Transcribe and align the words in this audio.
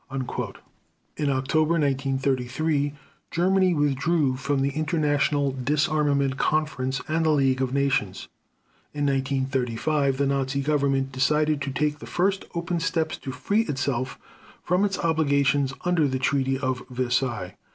In 0.09 1.29
October 1.29 1.73
1933 1.77 2.93
Germany 3.29 3.75
withdrew 3.75 4.35
from 4.35 4.61
the 4.63 4.71
International 4.71 5.51
Disarmament 5.51 6.37
Conference 6.37 7.01
and 7.07 7.23
the 7.23 7.29
League 7.29 7.61
of 7.61 7.71
Nations. 7.71 8.27
In 8.95 9.05
1935 9.05 10.17
the 10.17 10.25
Nazi 10.25 10.61
Government 10.61 11.11
decided 11.11 11.61
to 11.61 11.69
take 11.71 11.99
the 11.99 12.07
first 12.07 12.45
open 12.55 12.79
steps 12.79 13.15
to 13.19 13.31
free 13.31 13.61
itself 13.65 14.17
from 14.63 14.83
its 14.85 14.97
obligations 14.97 15.71
under 15.85 16.07
the 16.07 16.17
Treaty 16.17 16.57
of 16.57 16.81
Versailles. 16.89 17.55